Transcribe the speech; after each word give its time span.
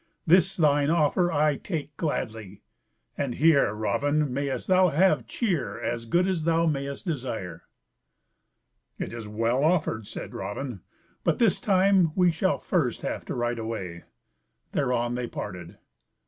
this 0.25 0.57
thine 0.57 0.89
offer 0.89 1.31
I 1.31 1.57
take 1.57 1.95
gladly; 1.95 2.63
and 3.15 3.35
here, 3.35 3.71
Raven, 3.75 4.33
mayest 4.33 4.65
thou 4.67 4.87
have 4.89 5.27
cheer 5.27 5.79
as 5.79 6.05
good 6.07 6.25
as 6.25 6.43
thou 6.43 6.65
mayest 6.65 7.05
desire." 7.05 7.65
"It 8.97 9.13
is 9.13 9.27
well 9.27 9.63
offered," 9.63 10.07
said 10.07 10.33
Raven, 10.33 10.81
"but 11.23 11.37
this 11.37 11.59
time 11.61 12.13
we 12.15 12.31
shall 12.31 12.57
first 12.57 13.03
have 13.03 13.25
to 13.25 13.35
ride 13.35 13.59
away." 13.59 14.05
Thereon 14.71 15.13
they 15.13 15.27
parted. 15.27 15.77